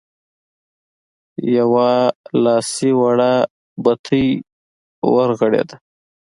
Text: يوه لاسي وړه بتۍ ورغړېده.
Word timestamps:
يوه 1.55 1.89
لاسي 2.43 2.91
وړه 3.01 3.33
بتۍ 3.83 4.27
ورغړېده. 5.13 5.75